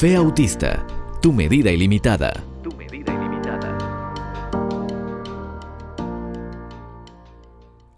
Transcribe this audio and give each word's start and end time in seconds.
Fe 0.00 0.16
Autista, 0.16 0.86
tu 1.20 1.30
medida 1.30 1.70
ilimitada. 1.70 2.32
Tu 2.62 2.74
medida 2.74 3.12
ilimitada. 3.12 3.76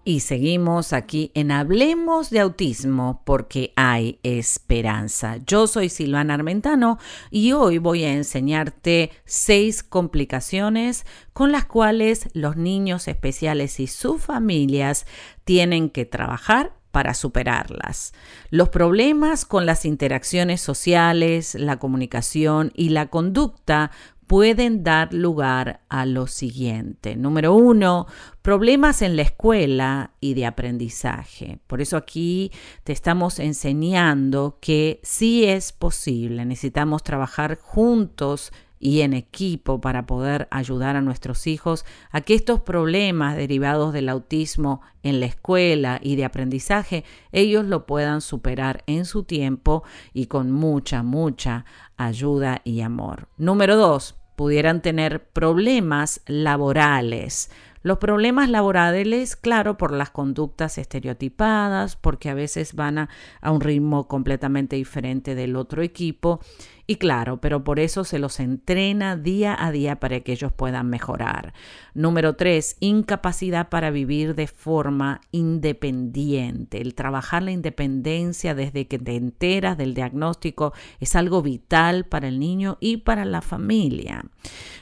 Y 0.03 0.19
seguimos 0.19 0.91
aquí 0.91 1.31
en 1.33 1.51
Hablemos 1.51 2.29
de 2.29 2.41
Autismo 2.41 3.21
porque 3.23 3.71
hay 3.77 4.19
esperanza. 4.21 5.37
Yo 5.47 5.65
soy 5.65 5.87
Silvana 5.87 6.33
Armentano 6.33 6.97
y 7.31 7.53
hoy 7.53 7.77
voy 7.77 8.03
a 8.03 8.11
enseñarte 8.11 9.11
seis 9.23 9.81
complicaciones 9.81 11.05
con 11.31 11.53
las 11.53 11.63
cuales 11.63 12.27
los 12.33 12.57
niños 12.57 13.07
especiales 13.07 13.79
y 13.79 13.87
sus 13.87 14.21
familias 14.21 15.05
tienen 15.45 15.89
que 15.89 16.03
trabajar 16.03 16.82
para 16.93 17.15
superarlas. 17.15 18.13
Los 18.51 18.69
problemas 18.69 19.45
con 19.45 19.65
las 19.65 19.83
interacciones 19.83 20.61
sociales, 20.61 21.55
la 21.55 21.79
comunicación 21.79 22.71
y 22.75 22.89
la 22.89 23.07
conducta 23.07 23.89
pueden 24.27 24.83
dar 24.83 25.11
lugar 25.11 25.81
a 25.89 26.05
lo 26.05 26.27
siguiente. 26.27 27.15
Número 27.15 27.55
uno, 27.55 28.05
problemas 28.43 29.01
en 29.01 29.15
la 29.15 29.23
escuela 29.23 30.11
y 30.19 30.35
de 30.35 30.45
aprendizaje. 30.45 31.57
Por 31.65 31.81
eso 31.81 31.97
aquí 31.97 32.51
te 32.83 32.93
estamos 32.93 33.39
enseñando 33.39 34.59
que 34.61 34.99
sí 35.01 35.45
es 35.45 35.71
posible. 35.71 36.45
Necesitamos 36.45 37.01
trabajar 37.01 37.57
juntos 37.59 38.51
y 38.83 38.99
en 38.99 39.13
equipo 39.13 39.79
para 39.79 40.05
poder 40.05 40.49
ayudar 40.51 40.97
a 40.97 41.01
nuestros 41.01 41.47
hijos 41.47 41.85
a 42.11 42.19
que 42.19 42.33
estos 42.35 42.59
problemas 42.59 43.37
derivados 43.37 43.93
del 43.93 44.09
autismo 44.09 44.81
en 45.03 45.21
la 45.21 45.25
escuela 45.25 45.99
y 46.03 46.17
de 46.17 46.25
aprendizaje 46.25 47.05
ellos 47.31 47.65
lo 47.65 47.85
puedan 47.85 48.19
superar 48.19 48.83
en 48.85 49.05
su 49.05 49.23
tiempo 49.23 49.83
y 50.13 50.25
con 50.25 50.51
mucha, 50.51 51.01
mucha 51.01 51.63
ayuda 51.95 52.59
y 52.65 52.81
amor. 52.81 53.29
Número 53.37 53.77
dos, 53.77 54.15
pudieran 54.35 54.81
tener 54.81 55.29
problemas 55.29 56.21
laborales. 56.25 57.51
Los 57.83 57.97
problemas 57.97 58.49
laborales, 58.49 59.35
claro, 59.35 59.77
por 59.77 59.91
las 59.91 60.09
conductas 60.09 60.77
estereotipadas, 60.77 61.97
porque 61.97 62.29
a 62.29 62.33
veces 62.33 62.75
van 62.75 62.97
a, 62.97 63.09
a, 63.41 63.51
un 63.51 63.59
ritmo 63.59 64.07
completamente 64.07 64.77
diferente 64.77 65.35
del 65.35 65.57
otro 65.57 65.81
equipo 65.81 66.39
y 66.85 66.97
claro, 66.97 67.39
pero 67.39 67.63
por 67.63 67.79
eso 67.79 68.03
se 68.03 68.19
los 68.19 68.41
entrena 68.41 69.15
día 69.15 69.55
a 69.57 69.71
día 69.71 70.01
para 70.01 70.19
que 70.19 70.33
ellos 70.33 70.51
puedan 70.51 70.89
mejorar. 70.89 71.53
Número 71.93 72.35
tres, 72.35 72.75
incapacidad 72.81 73.69
para 73.69 73.89
vivir 73.89 74.35
de 74.35 74.47
forma 74.47 75.21
independiente. 75.31 76.81
El 76.81 76.93
trabajar 76.93 77.41
la 77.43 77.51
independencia 77.51 78.53
desde 78.53 78.87
que 78.87 78.99
te 78.99 79.15
enteras 79.15 79.77
del 79.77 79.93
diagnóstico 79.93 80.73
es 80.99 81.15
algo 81.15 81.41
vital 81.41 82.03
para 82.05 82.27
el 82.27 82.37
niño 82.37 82.77
y 82.81 82.97
para 82.97 83.23
la 83.23 83.41
familia. 83.41 84.25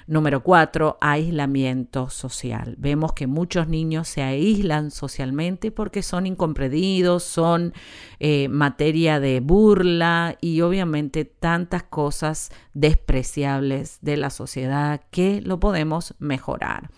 Número 0.08 0.42
cuatro, 0.42 0.98
aislamiento 1.02 2.10
social. 2.10 2.76
Vemos 2.80 3.14
que 3.14 3.28
muchos 3.28 3.68
niños 3.68 4.08
se 4.08 4.24
aíslan 4.24 4.90
socialmente 4.90 5.70
porque 5.72 6.02
son 6.02 6.26
incomprendidos, 6.26 7.24
son 7.24 7.74
eh, 8.20 8.48
materia 8.50 9.20
de 9.20 9.40
burla 9.40 10.38
y 10.42 10.62
obviamente 10.62 11.26
tantas 11.26 11.84
cosas 11.92 12.50
despreciables 12.74 14.00
de 14.02 14.18
la 14.18 14.32
sociedad 14.32 15.02
que 15.12 15.42
lo 15.42 15.60
podemos 15.60 16.16
mejorar. 16.18 16.90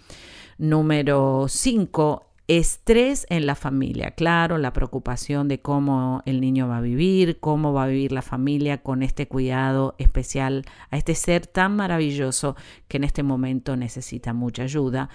Número 0.58 1.47
5. 1.50 2.30
Estrés 2.50 3.25
en 3.30 3.45
la 3.45 3.55
familia, 3.55 4.11
claro, 4.11 4.58
la 4.58 4.73
preocupación 4.73 5.47
de 5.47 5.61
cómo 5.61 6.22
el 6.25 6.41
niño 6.41 6.67
va 6.67 6.77
a 6.77 6.81
vivir, 6.81 7.39
cómo 7.39 7.72
va 7.72 7.85
a 7.85 7.88
vivir 7.88 8.11
la 8.11 8.22
familia 8.22 8.83
con 8.83 9.02
este 9.02 9.30
cuidado 9.30 9.95
especial 9.97 10.66
a 10.91 10.97
este 10.97 11.16
ser 11.16 11.47
tan 11.47 11.75
maravilloso 11.78 12.57
que 12.89 12.97
en 12.97 13.05
este 13.05 13.23
momento 13.23 13.78
necesita 13.78 14.33
mucha 14.33 14.63
ayuda. 14.63 15.09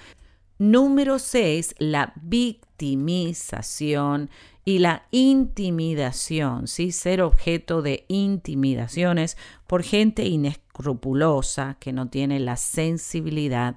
Número 0.59 1.19
6, 1.21 1.77
la 1.79 2.13
victimización 2.21 4.29
y 4.65 4.81
la 4.81 5.07
intimidación, 5.13 6.67
¿sí? 6.67 6.91
ser 6.93 7.23
objeto 7.23 7.81
de 7.81 8.05
intimidaciones 8.09 9.39
por 9.67 9.85
gente 9.85 10.27
inescrupulosa 10.27 11.77
que 11.81 11.93
no 11.93 12.09
tiene 12.09 12.41
la 12.41 12.57
sensibilidad 12.57 13.77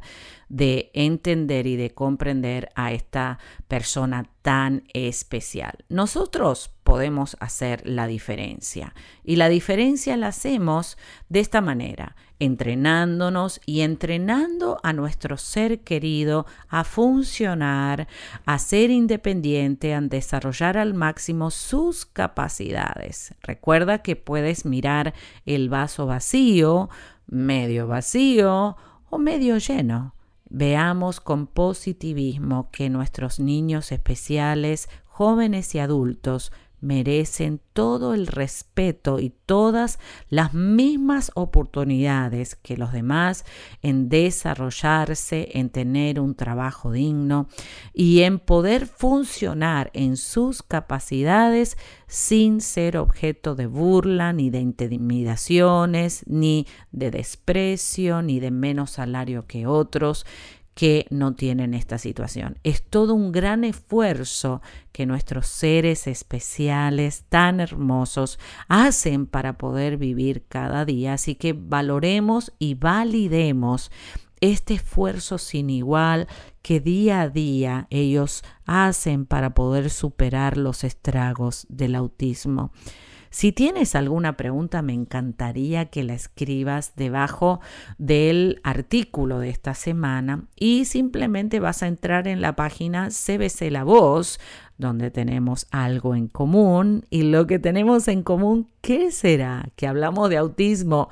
de 0.52 0.92
entender 0.94 1.66
y 1.66 1.78
de 1.78 1.92
comprender 1.92 2.70
a 2.76 2.92
esta 2.92 3.40
persona 3.70 4.30
tan 4.42 4.84
especial. 4.94 5.86
Nosotros 5.88 6.72
podemos 6.84 7.38
hacer 7.40 7.88
la 7.88 8.06
diferencia 8.06 8.94
y 9.24 9.38
la 9.38 9.48
diferencia 9.48 10.18
la 10.18 10.28
hacemos 10.28 10.98
de 11.30 11.40
esta 11.40 11.62
manera, 11.62 12.18
entrenándonos 12.40 13.62
y 13.66 13.80
entrenando 13.80 14.78
a 14.84 14.92
nuestro 14.92 15.38
ser 15.38 15.86
querido 15.86 16.46
a 16.68 16.84
funcionar, 16.84 18.10
a 18.46 18.60
ser 18.60 18.92
independiente, 18.92 19.94
a 19.94 20.02
desarrollar 20.02 20.78
al 20.78 20.94
máximo 20.94 21.50
sus 21.50 22.06
capacidades. 22.06 23.36
Recuerda 23.42 24.00
que 24.00 24.18
puedes 24.18 24.66
mirar 24.66 25.14
el 25.46 25.70
vaso 25.70 26.08
vacío, 26.08 26.90
medio 27.26 27.88
vacío 27.88 28.76
o 29.10 29.18
medio 29.18 29.58
lleno. 29.58 30.14
Veamos 30.54 31.22
con 31.22 31.48
positivismo 31.48 32.72
que 32.72 32.90
nuestros 32.90 33.40
niños 33.40 33.94
especiales, 33.94 34.90
jóvenes 35.06 35.74
y 35.76 35.80
adultos 35.80 36.52
merecen 36.82 37.62
todo 37.74 38.14
el 38.14 38.28
respeto 38.28 39.20
y 39.20 39.30
todas 39.46 40.00
las 40.30 40.54
mismas 40.54 41.32
oportunidades 41.36 42.56
que 42.56 42.76
los 42.76 42.92
demás 42.92 43.46
en 43.82 44.10
desarrollarse, 44.10 45.50
en 45.54 45.70
tener 45.70 46.20
un 46.20 46.36
trabajo 46.36 46.92
digno 46.92 47.48
y 47.94 48.22
en 48.22 48.40
poder 48.40 48.88
funcionar 48.88 49.90
en 49.94 50.18
sus 50.18 50.64
capacidades 50.64 51.78
sin 52.08 52.60
ser 52.60 52.98
objeto 52.98 53.56
de 53.56 53.68
burla, 53.68 54.34
ni 54.34 54.50
de 54.50 54.60
intimidaciones, 54.60 56.24
ni 56.28 56.68
de 56.92 57.12
desprecio, 57.12 58.22
ni 58.22 58.40
de 58.40 58.52
menos 58.52 58.92
salario 58.92 59.46
que 59.48 59.68
otros 59.68 60.26
que 60.74 61.06
no 61.10 61.34
tienen 61.34 61.74
esta 61.74 61.98
situación. 61.98 62.58
Es 62.64 62.84
todo 62.84 63.14
un 63.14 63.32
gran 63.32 63.64
esfuerzo 63.64 64.62
que 64.92 65.06
nuestros 65.06 65.48
seres 65.48 66.08
especiales 66.08 67.26
tan 67.30 67.60
hermosos 67.60 68.40
hacen 68.68 69.26
para 69.26 69.58
poder 69.58 69.98
vivir 69.98 70.46
cada 70.48 70.86
día, 70.86 71.14
así 71.14 71.36
que 71.36 71.54
valoremos 71.54 72.54
y 72.58 72.76
validemos 72.76 73.92
este 74.40 74.74
esfuerzo 74.74 75.38
sin 75.38 75.70
igual 75.70 76.28
que 76.64 76.80
día 76.80 77.22
a 77.22 77.30
día 77.30 77.88
ellos 77.92 78.44
hacen 78.66 79.26
para 79.26 79.54
poder 79.54 79.90
superar 79.90 80.58
los 80.58 80.84
estragos 80.84 81.68
del 81.70 81.96
autismo. 81.96 82.72
Si 83.32 83.54
tienes 83.54 83.96
alguna 83.96 84.36
pregunta, 84.36 84.82
me 84.82 84.92
encantaría 84.92 85.86
que 85.86 86.04
la 86.04 86.14
escribas 86.14 86.98
debajo 86.98 87.62
del 87.98 88.60
artículo 88.64 89.40
de 89.40 89.48
esta 89.48 89.74
semana 89.74 90.44
y 90.58 90.84
simplemente 90.84 91.62
vas 91.62 91.82
a 91.82 91.88
entrar 91.88 92.28
en 92.28 92.42
la 92.42 92.58
página 92.58 93.08
CBC 93.08 93.72
La 93.72 93.86
Voz, 93.86 94.38
donde 94.78 95.12
tenemos 95.12 95.68
algo 95.72 96.14
en 96.14 96.28
común 96.28 97.06
y 97.10 97.24
lo 97.24 97.48
que 97.48 97.58
tenemos 97.58 98.10
en 98.10 98.22
común, 98.22 98.68
¿qué 98.82 99.12
será? 99.12 99.70
Que 99.78 99.88
hablamos 99.88 100.30
de 100.30 100.36
autismo 100.36 101.08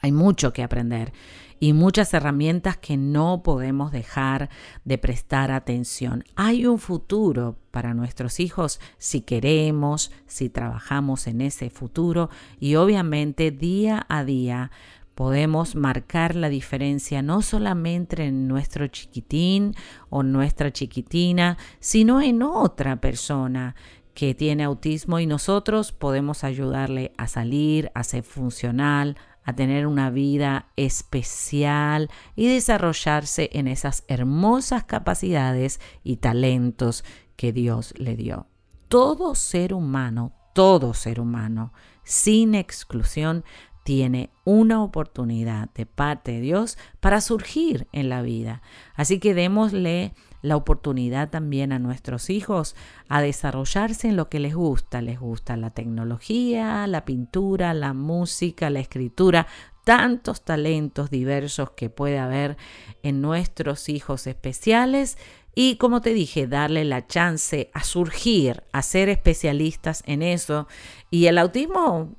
Hay 0.00 0.12
mucho 0.12 0.52
que 0.52 0.62
aprender 0.62 1.12
y 1.60 1.72
muchas 1.72 2.14
herramientas 2.14 2.76
que 2.76 2.96
no 2.96 3.42
podemos 3.42 3.90
dejar 3.90 4.48
de 4.84 4.96
prestar 4.96 5.50
atención. 5.50 6.24
Hay 6.36 6.66
un 6.66 6.78
futuro 6.78 7.58
para 7.72 7.94
nuestros 7.94 8.38
hijos 8.38 8.80
si 8.98 9.22
queremos, 9.22 10.12
si 10.26 10.50
trabajamos 10.50 11.26
en 11.26 11.40
ese 11.40 11.68
futuro 11.68 12.30
y 12.60 12.76
obviamente 12.76 13.50
día 13.50 14.06
a 14.08 14.24
día 14.24 14.70
podemos 15.18 15.74
marcar 15.74 16.36
la 16.36 16.48
diferencia 16.48 17.22
no 17.22 17.42
solamente 17.42 18.22
en 18.22 18.46
nuestro 18.46 18.86
chiquitín 18.86 19.74
o 20.10 20.22
nuestra 20.22 20.72
chiquitina, 20.72 21.58
sino 21.80 22.20
en 22.20 22.40
otra 22.44 23.00
persona 23.00 23.74
que 24.14 24.36
tiene 24.36 24.62
autismo 24.62 25.18
y 25.18 25.26
nosotros 25.26 25.90
podemos 25.90 26.44
ayudarle 26.44 27.10
a 27.18 27.26
salir, 27.26 27.90
a 27.96 28.04
ser 28.04 28.22
funcional, 28.22 29.16
a 29.42 29.56
tener 29.56 29.88
una 29.88 30.10
vida 30.10 30.68
especial 30.76 32.10
y 32.36 32.46
desarrollarse 32.46 33.50
en 33.54 33.66
esas 33.66 34.04
hermosas 34.06 34.84
capacidades 34.84 35.80
y 36.04 36.18
talentos 36.18 37.02
que 37.34 37.52
Dios 37.52 37.92
le 37.98 38.14
dio. 38.14 38.46
Todo 38.86 39.34
ser 39.34 39.74
humano, 39.74 40.32
todo 40.54 40.94
ser 40.94 41.18
humano, 41.18 41.72
sin 42.04 42.54
exclusión, 42.54 43.44
tiene 43.88 44.28
una 44.44 44.82
oportunidad 44.82 45.70
de 45.70 45.86
parte 45.86 46.32
de 46.32 46.40
Dios 46.42 46.76
para 47.00 47.22
surgir 47.22 47.86
en 47.92 48.10
la 48.10 48.20
vida. 48.20 48.60
Así 48.94 49.18
que 49.18 49.32
démosle 49.32 50.12
la 50.42 50.56
oportunidad 50.56 51.30
también 51.30 51.72
a 51.72 51.78
nuestros 51.78 52.28
hijos 52.28 52.76
a 53.08 53.22
desarrollarse 53.22 54.08
en 54.08 54.16
lo 54.16 54.28
que 54.28 54.40
les 54.40 54.54
gusta. 54.54 55.00
Les 55.00 55.18
gusta 55.18 55.56
la 55.56 55.70
tecnología, 55.70 56.86
la 56.86 57.06
pintura, 57.06 57.72
la 57.72 57.94
música, 57.94 58.68
la 58.68 58.80
escritura, 58.80 59.46
tantos 59.84 60.44
talentos 60.44 61.08
diversos 61.08 61.70
que 61.70 61.88
puede 61.88 62.18
haber 62.18 62.58
en 63.02 63.22
nuestros 63.22 63.88
hijos 63.88 64.26
especiales 64.26 65.16
y 65.54 65.76
como 65.76 66.02
te 66.02 66.12
dije, 66.12 66.46
darle 66.46 66.84
la 66.84 67.06
chance 67.06 67.70
a 67.72 67.82
surgir, 67.82 68.64
a 68.70 68.82
ser 68.82 69.08
especialistas 69.08 70.02
en 70.04 70.20
eso. 70.20 70.68
Y 71.10 71.24
el 71.24 71.38
autismo 71.38 72.18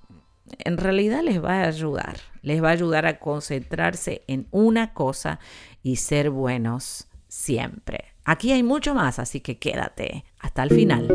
en 0.58 0.78
realidad 0.78 1.22
les 1.24 1.44
va 1.44 1.62
a 1.64 1.68
ayudar, 1.68 2.18
les 2.42 2.64
va 2.64 2.70
a 2.70 2.74
ayudar 2.74 3.06
a 3.06 3.20
concentrarse 3.20 4.24
en 4.28 4.48
una 4.52 4.94
cosa 4.94 5.40
y 5.84 5.98
ser 5.98 6.30
buenos 6.30 7.08
siempre. 7.28 8.06
Aquí 8.26 8.52
hay 8.52 8.64
mucho 8.64 8.94
más, 8.94 9.20
así 9.20 9.40
que 9.40 9.58
quédate 9.58 10.26
hasta 10.40 10.64
el 10.64 10.70
final. 10.70 11.08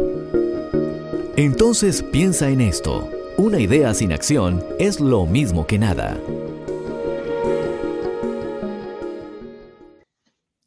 Entonces 1.37 2.03
piensa 2.03 2.49
en 2.49 2.61
esto. 2.61 3.11
Una 3.37 3.59
idea 3.59 3.93
sin 3.95 4.13
acción 4.13 4.65
es 4.79 5.01
lo 5.01 5.27
mismo 5.27 5.67
que 5.67 5.79
nada. 5.79 6.17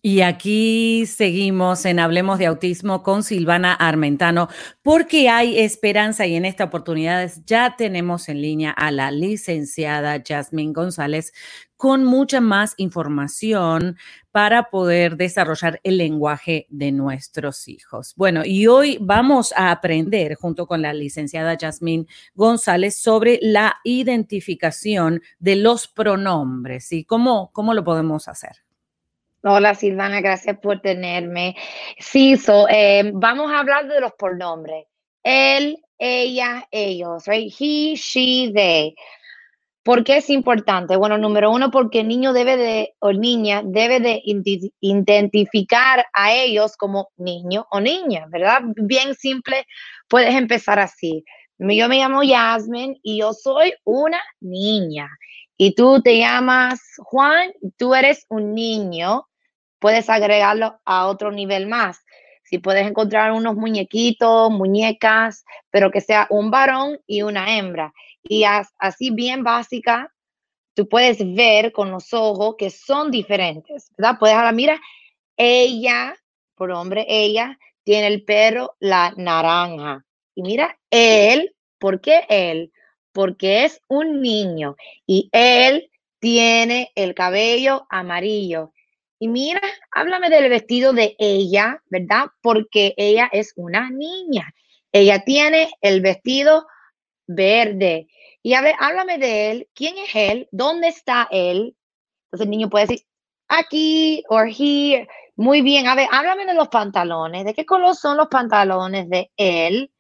Y 0.04 0.22
aquí 0.22 1.06
seguimos 1.08 1.84
en 1.86 2.00
Hablemos 2.00 2.38
de 2.38 2.46
Autismo 2.46 3.02
con 3.02 3.24
Silvana 3.24 3.74
Armentano, 3.74 4.48
porque 4.84 5.28
hay 5.28 5.58
esperanza 5.60 6.28
y 6.28 6.36
en 6.36 6.46
esta 6.46 6.66
oportunidad 6.66 7.32
ya 7.48 7.76
tenemos 7.76 8.30
en 8.30 8.42
línea 8.42 8.72
a 8.72 8.92
la 8.92 9.10
licenciada 9.10 10.22
Jasmine 10.26 10.72
González 10.72 11.34
con 11.78 12.06
mucha 12.06 12.42
más 12.42 12.76
información 12.78 13.98
para 14.32 14.70
poder 14.70 15.18
desarrollar 15.18 15.80
el 15.84 15.98
lenguaje 15.98 16.68
de 16.70 16.92
nuestros 16.92 17.68
hijos. 17.68 18.14
Bueno, 18.16 18.44
y 18.46 18.68
hoy 18.68 19.00
vamos 19.02 19.52
a 19.58 19.72
aprender 19.72 20.36
junto 20.36 20.68
con 20.68 20.84
la 20.84 20.94
licenciada 20.94 21.58
Jasmine 21.60 22.06
González 22.36 22.98
sobre 22.98 23.40
la 23.42 23.78
identificación 23.84 25.22
de 25.40 25.56
los 25.56 25.88
pronombres 25.88 26.92
y 26.92 27.04
cómo, 27.04 27.52
cómo 27.52 27.74
lo 27.74 27.84
podemos 27.84 28.28
hacer. 28.28 28.67
Hola 29.50 29.76
Silvana, 29.76 30.20
gracias 30.20 30.58
por 30.60 30.82
tenerme. 30.82 31.56
Sí, 32.00 32.36
so, 32.36 32.68
eh, 32.68 33.12
vamos 33.14 33.50
a 33.50 33.60
hablar 33.60 33.88
de 33.88 34.02
los 34.02 34.12
pronombres. 34.20 34.88
Él, 35.24 35.78
ella, 35.98 36.68
ellos, 36.70 37.24
right? 37.28 37.54
He, 37.58 37.96
she, 37.96 38.52
they. 38.54 38.94
¿Por 39.84 40.04
qué 40.04 40.18
es 40.18 40.30
importante? 40.30 40.98
Bueno, 40.98 41.18
número 41.18 41.50
uno, 41.50 41.72
porque 41.72 42.02
el 42.02 42.10
niño 42.10 42.34
debe 42.34 42.58
de, 42.58 42.94
o 43.00 43.14
niña, 43.14 43.62
debe 43.64 44.02
de 44.02 44.22
identificar 44.82 46.06
a 46.12 46.34
ellos 46.34 46.76
como 46.76 47.08
niño 47.16 47.66
o 47.72 47.80
niña, 47.80 48.26
¿verdad? 48.30 48.60
Bien 48.76 49.16
simple, 49.16 49.66
puedes 50.10 50.36
empezar 50.36 50.78
así. 50.78 51.24
Yo 51.58 51.88
me 51.88 52.00
llamo 52.00 52.22
Yasmin 52.22 53.00
y 53.02 53.20
yo 53.20 53.32
soy 53.32 53.74
una 53.86 54.20
niña. 54.42 55.08
Y 55.56 55.74
tú 55.74 56.02
te 56.02 56.18
llamas 56.18 56.82
Juan, 56.98 57.54
tú 57.78 57.96
eres 57.96 58.26
un 58.28 58.54
niño 58.54 59.24
puedes 59.80 60.10
agregarlo 60.10 60.80
a 60.86 61.08
otro 61.08 61.32
nivel 61.32 61.68
más. 61.68 62.04
Si 62.44 62.60
puedes 62.60 62.88
encontrar 62.88 63.34
unos 63.34 63.56
muñequitos, 63.56 64.50
muñecas, 64.52 65.44
pero 65.70 65.92
que 65.92 66.02
sea 66.02 66.28
un 66.30 66.50
varón 66.50 67.00
y 67.06 67.22
una 67.22 67.58
hembra. 67.58 67.94
Y 68.24 68.44
así 68.46 69.12
bien 69.12 69.44
básica, 69.44 70.14
tú 70.74 70.88
puedes 70.88 71.18
ver 71.36 71.72
con 71.72 71.92
los 71.92 72.14
ojos 72.14 72.56
que 72.58 72.70
son 72.70 73.12
diferentes, 73.12 73.92
¿verdad? 73.98 74.18
Puedes 74.20 74.36
hablar, 74.36 74.54
mira, 74.54 74.80
ella, 75.36 76.16
por 76.56 76.72
hombre, 76.72 77.06
ella, 77.10 77.58
tiene 77.84 78.08
el 78.08 78.24
perro 78.24 78.76
la 78.80 79.14
naranja. 79.18 80.06
Y 80.36 80.44
mira, 80.44 80.78
él, 80.92 81.56
¿por 81.80 82.00
qué 82.02 82.26
él? 82.30 82.72
Porque 83.12 83.66
es 83.66 83.82
un 83.88 84.22
niño 84.22 84.76
y 85.06 85.30
él 85.32 85.90
tiene 86.20 86.92
el 86.96 87.16
cabello 87.16 87.88
amarillo. 87.90 88.72
Y 89.20 89.28
mira, 89.28 89.62
háblame 89.92 90.30
del 90.30 90.50
vestido 90.50 90.94
de 90.94 91.16
ella, 91.18 91.82
¿verdad? 91.90 92.28
Porque 92.42 92.94
ella 92.98 93.30
es 93.32 93.54
una 93.56 93.90
niña. 93.90 94.54
Ella 94.92 95.24
tiene 95.24 95.70
el 95.82 96.02
vestido 96.02 96.68
verde. 97.26 98.08
Y 98.44 98.54
a 98.54 98.62
ver, 98.62 98.76
háblame 98.80 99.18
de 99.18 99.52
él. 99.52 99.70
¿Quién 99.74 99.98
es 99.98 100.10
él? 100.14 100.48
¿Dónde 100.52 100.88
está 100.90 101.28
él? 101.32 101.76
Entonces 102.26 102.46
el 102.46 102.52
niño 102.52 102.70
puede 102.70 102.86
decir, 102.86 103.06
aquí 103.48 104.24
o 104.30 104.40
here. 104.42 105.08
Muy 105.36 105.62
bien. 105.62 105.88
A 105.88 105.96
ver, 105.96 106.08
háblame 106.12 106.46
de 106.46 106.54
los 106.54 106.68
pantalones. 106.70 107.46
¿De 107.46 107.54
qué 107.54 107.66
color 107.66 107.96
son 107.96 108.18
los 108.18 108.28
pantalones 108.28 109.10
de 109.10 109.32
él? 109.38 109.92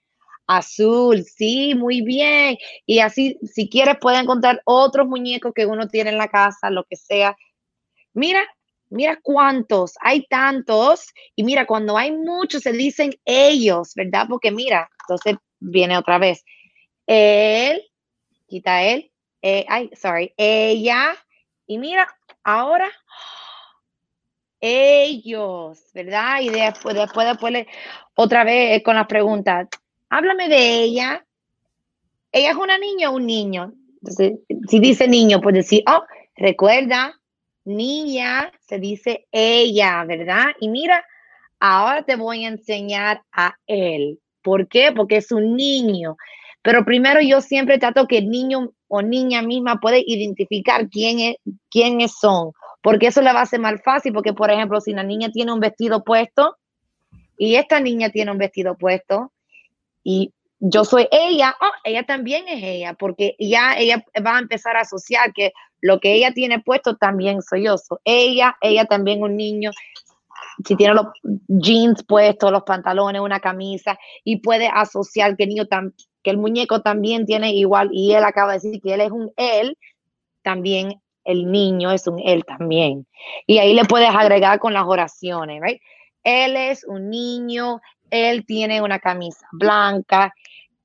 Azul, 0.47 1.23
sí, 1.23 1.75
muy 1.75 2.01
bien. 2.01 2.57
Y 2.85 2.99
así, 2.99 3.37
si 3.43 3.69
quieres, 3.69 3.97
puede 3.99 4.19
encontrar 4.19 4.61
otros 4.65 5.07
muñecos 5.07 5.53
que 5.53 5.65
uno 5.65 5.87
tiene 5.87 6.11
en 6.11 6.17
la 6.17 6.29
casa, 6.29 6.69
lo 6.69 6.85
que 6.85 6.95
sea. 6.95 7.35
Mira, 8.13 8.41
Mira 8.89 9.19
cuántos, 9.21 9.93
hay 10.01 10.25
tantos. 10.27 11.07
Y 11.35 11.43
mira, 11.43 11.65
cuando 11.65 11.97
hay 11.97 12.11
muchos 12.11 12.63
se 12.63 12.71
dicen 12.71 13.11
ellos, 13.25 13.93
¿verdad? 13.95 14.27
Porque 14.29 14.51
mira, 14.51 14.89
entonces 15.01 15.35
viene 15.59 15.97
otra 15.97 16.17
vez. 16.17 16.43
Él, 17.05 17.81
quita 18.47 18.83
él, 18.83 19.11
eh, 19.41 19.65
ay, 19.67 19.89
sorry, 19.95 20.33
ella. 20.37 21.15
Y 21.65 21.77
mira, 21.77 22.07
ahora 22.43 22.89
ellos, 24.59 25.79
¿verdad? 25.93 26.41
Y 26.41 26.49
después, 26.49 26.95
después, 26.95 27.27
después, 27.27 27.67
otra 28.15 28.43
vez 28.43 28.81
con 28.83 28.95
las 28.95 29.07
preguntas. 29.07 29.67
Háblame 30.09 30.49
de 30.49 30.83
ella. 30.83 31.25
¿Ella 32.31 32.51
es 32.51 32.57
una 32.57 32.77
niña 32.77 33.09
o 33.09 33.15
un 33.15 33.25
niño? 33.25 33.73
Entonces, 34.01 34.39
si 34.69 34.79
dice 34.79 35.07
niño, 35.07 35.41
pues 35.41 35.55
decir, 35.55 35.83
oh, 35.87 36.03
recuerda, 36.35 37.19
niña 37.67 38.51
se 38.61 38.79
dice 38.79 39.27
ella, 39.31 40.03
¿verdad? 40.05 40.47
Y 40.59 40.69
mira, 40.69 41.05
ahora 41.59 42.03
te 42.03 42.15
voy 42.15 42.45
a 42.45 42.49
enseñar 42.49 43.21
a 43.31 43.55
él. 43.67 44.19
¿Por 44.41 44.67
qué? 44.67 44.91
Porque 44.95 45.17
es 45.17 45.31
un 45.31 45.55
niño. 45.55 46.15
Pero 46.61 46.83
primero 46.85 47.21
yo 47.21 47.41
siempre 47.41 47.77
trato 47.77 48.07
que 48.07 48.17
el 48.17 48.29
niño 48.29 48.71
o 48.87 49.01
niña 49.01 49.41
misma 49.41 49.79
puede 49.79 50.03
identificar 50.05 50.89
quién 50.89 51.19
es, 51.19 51.35
quiénes 51.69 52.13
son, 52.19 52.51
porque 52.81 53.07
eso 53.07 53.21
le 53.21 53.33
va 53.33 53.39
a 53.39 53.43
hacer 53.43 53.59
más 53.59 53.81
fácil, 53.83 54.13
porque 54.13 54.33
por 54.33 54.49
ejemplo, 54.51 54.81
si 54.81 54.93
la 54.93 55.03
niña 55.03 55.29
tiene 55.31 55.53
un 55.53 55.59
vestido 55.59 56.03
puesto 56.03 56.57
y 57.37 57.55
esta 57.55 57.79
niña 57.79 58.09
tiene 58.09 58.31
un 58.31 58.37
vestido 58.37 58.77
puesto 58.77 59.31
y 60.03 60.33
yo 60.59 60.85
soy 60.85 61.07
ella, 61.11 61.55
oh, 61.61 61.71
ella 61.83 62.03
también 62.03 62.47
es 62.47 62.63
ella, 62.63 62.93
porque 62.93 63.35
ya 63.39 63.77
ella 63.77 64.03
va 64.25 64.37
a 64.37 64.39
empezar 64.39 64.75
a 64.75 64.81
asociar 64.81 65.33
que 65.33 65.53
lo 65.81 65.99
que 65.99 66.13
ella 66.13 66.33
tiene 66.33 66.59
puesto 66.59 66.95
también 66.95 67.41
soy 67.41 67.65
yo. 67.65 67.75
ella, 68.03 68.57
ella 68.61 68.85
también 68.85 69.21
un 69.21 69.37
niño, 69.37 69.71
si 70.65 70.75
tiene 70.75 70.95
los 70.95 71.07
jeans 71.47 72.03
puestos, 72.03 72.51
los 72.51 72.63
pantalones, 72.63 73.21
una 73.21 73.39
camisa, 73.39 73.97
y 74.23 74.37
puede 74.37 74.67
asociar 74.67 75.37
que 75.37 75.43
el 75.43 75.49
niño 75.49 75.65
que 76.23 76.31
el 76.31 76.37
muñeco 76.37 76.81
también 76.81 77.25
tiene 77.25 77.53
igual, 77.53 77.89
y 77.91 78.13
él 78.13 78.23
acaba 78.23 78.53
de 78.53 78.59
decir 78.59 78.81
que 78.81 78.93
él 78.95 79.01
es 79.01 79.11
un 79.11 79.31
él, 79.37 79.77
también 80.41 81.01
el 81.23 81.51
niño 81.51 81.91
es 81.91 82.07
un 82.07 82.19
él 82.19 82.43
también. 82.45 83.05
Y 83.45 83.59
ahí 83.59 83.73
le 83.73 83.85
puedes 83.85 84.09
agregar 84.09 84.59
con 84.59 84.73
las 84.73 84.85
oraciones, 84.85 85.61
right? 85.61 85.81
Él 86.23 86.55
es 86.55 86.83
un 86.85 87.09
niño, 87.09 87.79
él 88.09 88.45
tiene 88.45 88.81
una 88.81 88.99
camisa 88.99 89.47
blanca, 89.51 90.33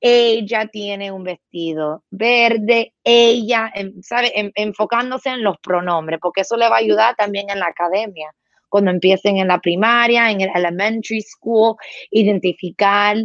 ella 0.05 0.67
tiene 0.67 1.13
un 1.13 1.23
vestido 1.23 2.03
verde, 2.11 2.93
ella, 3.05 3.71
¿sabe? 4.01 4.51
enfocándose 4.55 5.29
en 5.29 5.43
los 5.43 5.57
pronombres, 5.59 6.19
porque 6.21 6.41
eso 6.41 6.57
le 6.57 6.67
va 6.67 6.75
a 6.75 6.79
ayudar 6.79 7.15
también 7.15 7.49
en 7.49 7.59
la 7.59 7.67
academia. 7.67 8.29
Cuando 8.67 8.91
empiecen 8.91 9.37
en 9.37 9.47
la 9.47 9.59
primaria, 9.59 10.29
en 10.29 10.41
el 10.41 10.49
elementary 10.53 11.21
school, 11.21 11.75
identificar, 12.11 13.15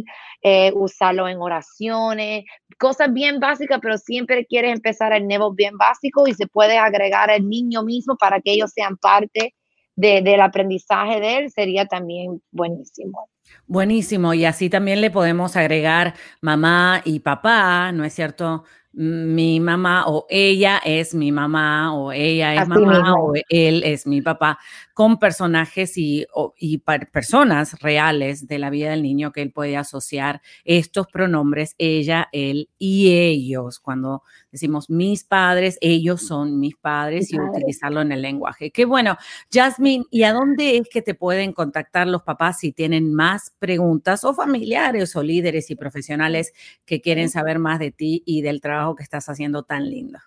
eh, 0.41 0.71
usarlo 0.73 1.27
en 1.27 1.41
oraciones, 1.41 2.45
cosas 2.77 3.11
bien 3.11 3.41
básicas, 3.41 3.79
pero 3.81 3.97
siempre 3.97 4.45
quieres 4.45 4.71
empezar 4.73 5.11
el 5.11 5.27
nuevo 5.27 5.53
bien 5.53 5.77
básico 5.77 6.27
y 6.27 6.33
se 6.33 6.47
puede 6.47 6.77
agregar 6.77 7.29
el 7.29 7.49
niño 7.49 7.83
mismo 7.83 8.15
para 8.15 8.39
que 8.39 8.53
ellos 8.53 8.71
sean 8.73 8.95
parte 8.95 9.53
del 9.97 10.39
aprendizaje 10.39 11.19
de 11.19 11.37
él, 11.39 11.51
sería 11.51 11.85
también 11.85 12.41
buenísimo. 12.51 13.27
Buenísimo, 13.67 14.33
y 14.33 14.45
así 14.45 14.69
también 14.69 14.99
le 14.99 15.11
podemos 15.11 15.55
agregar 15.55 16.15
mamá 16.41 17.01
y 17.05 17.19
papá, 17.19 17.91
¿no 17.91 18.03
es 18.03 18.13
cierto? 18.13 18.63
Mi 18.91 19.59
mamá 19.59 20.07
o 20.07 20.25
ella 20.29 20.81
es 20.83 21.13
mi 21.13 21.31
mamá 21.31 21.93
o 21.93 22.11
ella 22.11 22.55
es 22.55 22.67
mamá 22.67 23.15
o 23.15 23.33
él 23.49 23.83
es 23.83 24.07
mi 24.07 24.21
papá, 24.21 24.57
con 24.93 25.19
personajes 25.19 25.97
y, 25.97 26.25
y 26.57 26.79
personas 26.79 27.79
reales 27.81 28.47
de 28.47 28.59
la 28.59 28.69
vida 28.69 28.89
del 28.89 29.03
niño 29.03 29.31
que 29.31 29.41
él 29.41 29.51
puede 29.51 29.77
asociar 29.77 30.41
estos 30.65 31.07
pronombres, 31.07 31.75
ella, 31.77 32.29
él 32.31 32.69
y 32.79 33.13
ellos. 33.13 33.79
Cuando 33.79 34.23
decimos 34.51 34.89
mis 34.89 35.23
padres, 35.23 35.77
ellos 35.81 36.25
son 36.25 36.59
mis 36.59 36.75
padres 36.75 37.31
y 37.31 37.39
utilizarlo 37.39 38.01
en 38.01 38.11
el 38.11 38.21
lenguaje. 38.21 38.71
Qué 38.71 38.85
bueno. 38.85 39.17
Jasmine, 39.53 40.05
¿y 40.09 40.23
a 40.23 40.33
dónde 40.33 40.77
es 40.77 40.89
que 40.89 41.01
te 41.01 41.13
pueden 41.13 41.53
contactar 41.53 42.07
los 42.07 42.23
papás 42.23 42.59
si 42.59 42.71
tienen 42.71 43.13
más 43.13 43.53
preguntas 43.59 44.23
o 44.23 44.33
familiares 44.33 45.15
o 45.15 45.23
líderes 45.23 45.69
y 45.69 45.75
profesionales 45.75 46.53
que 46.85 47.01
quieren 47.01 47.29
saber 47.29 47.59
más 47.59 47.79
de 47.79 47.91
ti 47.91 48.23
y 48.25 48.41
del 48.41 48.61
trabajo 48.61 48.78
que 48.95 49.03
estás 49.03 49.29
haciendo 49.29 49.63
tan 49.63 49.89
lindo? 49.89 50.19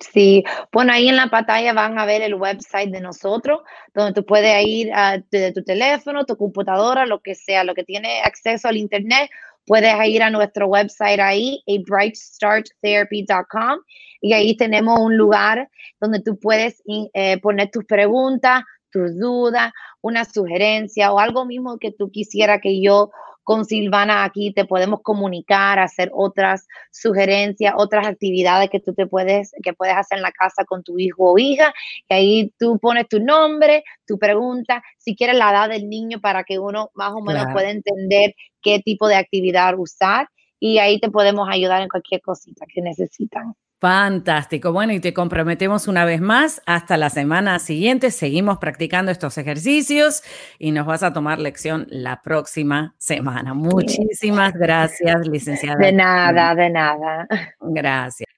Sí, 0.00 0.44
bueno, 0.72 0.92
ahí 0.92 1.08
en 1.08 1.16
la 1.16 1.28
pantalla 1.28 1.72
van 1.74 1.98
a 1.98 2.06
ver 2.06 2.22
el 2.22 2.34
website 2.34 2.90
de 2.90 3.00
nosotros, 3.00 3.60
donde 3.94 4.14
tú 4.14 4.24
puedes 4.24 4.64
ir 4.66 4.90
a, 4.94 5.20
tu 5.20 5.62
teléfono, 5.62 6.24
tu 6.24 6.36
computadora, 6.36 7.04
lo 7.06 7.20
que 7.20 7.34
sea, 7.34 7.64
lo 7.64 7.74
que 7.74 7.84
tiene 7.84 8.22
acceso 8.22 8.68
al 8.68 8.78
internet, 8.78 9.30
puedes 9.66 9.94
ir 10.06 10.22
a 10.22 10.30
nuestro 10.30 10.68
website 10.68 11.20
ahí, 11.20 11.62
a 11.68 11.72
brightstarttherapy.com, 11.86 13.80
y 14.22 14.32
ahí 14.32 14.56
tenemos 14.56 14.98
un 14.98 15.16
lugar 15.16 15.68
donde 16.00 16.20
tú 16.20 16.38
puedes 16.38 16.82
eh, 17.12 17.38
poner 17.40 17.70
tus 17.70 17.84
preguntas, 17.84 18.62
tus 18.90 19.18
dudas, 19.18 19.72
una 20.00 20.24
sugerencia 20.24 21.12
o 21.12 21.18
algo 21.18 21.44
mismo 21.44 21.78
que 21.78 21.92
tú 21.92 22.10
quisiera 22.10 22.60
que 22.60 22.80
yo 22.80 23.10
con 23.50 23.64
Silvana 23.64 24.22
aquí 24.22 24.52
te 24.52 24.64
podemos 24.64 25.00
comunicar, 25.02 25.80
hacer 25.80 26.08
otras 26.14 26.68
sugerencias, 26.92 27.74
otras 27.76 28.06
actividades 28.06 28.70
que 28.70 28.78
tú 28.78 28.94
te 28.94 29.08
puedes, 29.08 29.50
que 29.60 29.72
puedes 29.72 29.96
hacer 29.96 30.18
en 30.18 30.22
la 30.22 30.30
casa 30.30 30.64
con 30.64 30.84
tu 30.84 31.00
hijo 31.00 31.32
o 31.32 31.36
hija. 31.36 31.74
Y 32.08 32.14
ahí 32.14 32.54
tú 32.60 32.78
pones 32.78 33.08
tu 33.08 33.18
nombre, 33.18 33.82
tu 34.06 34.20
pregunta, 34.20 34.84
si 34.98 35.16
quieres 35.16 35.36
la 35.36 35.50
edad 35.50 35.68
del 35.68 35.88
niño 35.88 36.20
para 36.20 36.44
que 36.44 36.60
uno 36.60 36.92
más 36.94 37.10
o 37.10 37.22
menos 37.22 37.46
pueda 37.52 37.70
entender 37.70 38.36
qué 38.62 38.78
tipo 38.78 39.08
de 39.08 39.16
actividad 39.16 39.76
usar. 39.76 40.28
Y 40.60 40.78
ahí 40.78 41.00
te 41.00 41.10
podemos 41.10 41.48
ayudar 41.50 41.82
en 41.82 41.88
cualquier 41.88 42.20
cosita 42.20 42.66
que 42.72 42.82
necesitan. 42.82 43.56
Fantástico. 43.80 44.72
Bueno, 44.74 44.92
y 44.92 45.00
te 45.00 45.14
comprometemos 45.14 45.88
una 45.88 46.04
vez 46.04 46.20
más. 46.20 46.60
Hasta 46.66 46.98
la 46.98 47.08
semana 47.08 47.58
siguiente 47.58 48.10
seguimos 48.10 48.58
practicando 48.58 49.10
estos 49.10 49.38
ejercicios 49.38 50.22
y 50.58 50.72
nos 50.72 50.84
vas 50.84 51.02
a 51.02 51.14
tomar 51.14 51.38
lección 51.38 51.86
la 51.88 52.20
próxima 52.20 52.94
semana. 52.98 53.54
Muchísimas 53.54 54.52
gracias, 54.52 55.26
licenciada. 55.26 55.78
De 55.78 55.92
nada, 55.92 56.54
de 56.54 56.68
nada. 56.68 57.26
Gracias 57.60 58.29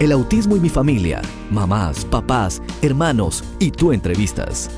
El 0.00 0.10
autismo 0.10 0.56
y 0.56 0.60
mi 0.60 0.68
familia, 0.68 1.22
mamás, 1.52 2.04
papás, 2.04 2.60
hermanos 2.82 3.44
y 3.60 3.70
tú 3.70 3.92
entrevistas. 3.92 4.68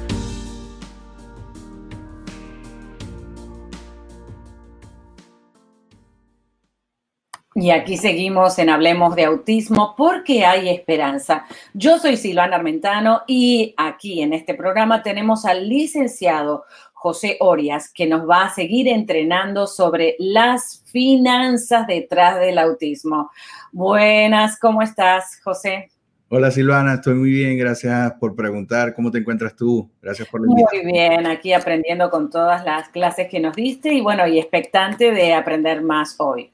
Y 7.58 7.70
aquí 7.70 7.96
seguimos 7.96 8.58
en 8.58 8.68
Hablemos 8.68 9.16
de 9.16 9.24
Autismo 9.24 9.94
porque 9.96 10.44
hay 10.44 10.68
esperanza. 10.68 11.46
Yo 11.72 11.98
soy 11.98 12.18
Silvana 12.18 12.56
Armentano 12.56 13.22
y 13.26 13.72
aquí 13.78 14.20
en 14.20 14.34
este 14.34 14.52
programa 14.52 15.02
tenemos 15.02 15.46
al 15.46 15.66
licenciado 15.66 16.66
José 17.06 17.36
Orias, 17.38 17.92
que 17.94 18.04
nos 18.04 18.28
va 18.28 18.46
a 18.46 18.52
seguir 18.52 18.88
entrenando 18.88 19.68
sobre 19.68 20.16
las 20.18 20.82
finanzas 20.86 21.86
detrás 21.86 22.40
del 22.40 22.58
autismo. 22.58 23.30
Buenas, 23.70 24.58
¿cómo 24.58 24.82
estás, 24.82 25.40
José? 25.44 25.88
Hola 26.28 26.50
Silvana, 26.50 26.94
estoy 26.94 27.14
muy 27.14 27.30
bien, 27.30 27.56
gracias 27.58 28.14
por 28.14 28.34
preguntar. 28.34 28.92
¿Cómo 28.92 29.12
te 29.12 29.18
encuentras 29.18 29.54
tú? 29.54 29.88
Gracias 30.02 30.26
por 30.28 30.40
la 30.40 30.48
invitación. 30.50 30.82
Muy 30.82 30.92
bien, 30.94 31.26
aquí 31.28 31.52
aprendiendo 31.52 32.10
con 32.10 32.28
todas 32.28 32.64
las 32.64 32.88
clases 32.88 33.28
que 33.28 33.38
nos 33.38 33.54
diste 33.54 33.94
y 33.94 34.00
bueno, 34.00 34.26
y 34.26 34.40
expectante 34.40 35.12
de 35.12 35.32
aprender 35.32 35.82
más 35.82 36.16
hoy. 36.18 36.50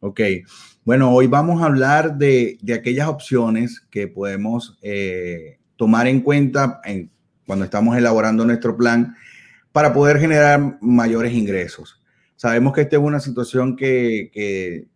Ok, 0.00 0.22
bueno, 0.86 1.12
hoy 1.12 1.26
vamos 1.26 1.60
a 1.60 1.66
hablar 1.66 2.16
de, 2.16 2.56
aquellas 2.74 3.08
opciones 3.08 3.82
que 3.90 4.08
podemos 4.08 4.78
eh, 4.80 5.58
tomar 5.76 6.06
en 6.06 6.22
cuenta 6.22 6.80
cuando 7.46 7.66
estamos 7.66 7.94
elaborando 7.94 8.46
nuestro 8.46 8.74
plan 8.74 9.14
para 9.76 9.92
poder 9.92 10.18
generar 10.18 10.78
mayores 10.80 11.34
ingresos. 11.34 12.00
Sabemos 12.34 12.72
que 12.72 12.80
esta 12.80 12.96
es 12.96 13.02
una 13.02 13.20
situación 13.20 13.76
que, 13.76 14.30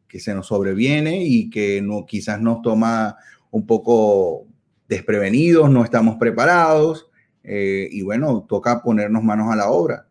que 0.09 0.21
se 0.21 0.35
nos 0.35 0.47
sobreviene 0.47 1.23
y 1.23 1.51
que 1.51 1.87
quizás 2.09 2.41
nos 2.41 2.63
toma 2.63 3.19
un 3.51 3.67
poco 3.67 4.47
desprevenidos, 4.89 5.69
no 5.69 5.85
estamos 5.85 6.17
preparados 6.17 7.11
eh, 7.45 7.91
y 7.93 8.01
bueno, 8.01 8.47
toca 8.49 8.83
ponernos 8.83 9.23
manos 9.23 9.53
a 9.53 9.57
la 9.57 9.69
obra. 9.69 10.07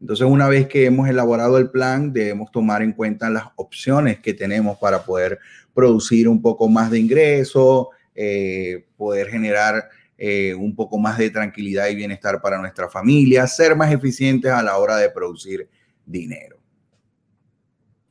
Entonces, 0.00 0.26
una 0.26 0.48
vez 0.48 0.66
que 0.66 0.86
hemos 0.86 1.10
elaborado 1.10 1.58
el 1.58 1.68
plan, 1.68 2.14
debemos 2.14 2.50
tomar 2.50 2.80
en 2.80 2.92
cuenta 2.92 3.28
las 3.28 3.44
opciones 3.56 4.20
que 4.20 4.32
tenemos 4.32 4.78
para 4.78 5.02
poder 5.02 5.40
producir 5.74 6.26
un 6.26 6.40
poco 6.40 6.70
más 6.70 6.90
de 6.90 7.00
ingreso, 7.00 7.90
eh, 8.14 8.86
poder 8.96 9.26
generar 9.26 9.90
eh, 10.18 10.54
un 10.54 10.74
poco 10.74 10.98
más 10.98 11.18
de 11.18 11.30
tranquilidad 11.30 11.88
y 11.88 11.94
bienestar 11.94 12.40
para 12.40 12.58
nuestra 12.58 12.88
familia, 12.88 13.46
ser 13.46 13.76
más 13.76 13.92
eficientes 13.92 14.50
a 14.50 14.62
la 14.62 14.78
hora 14.78 14.96
de 14.96 15.10
producir 15.10 15.68
dinero. 16.04 16.56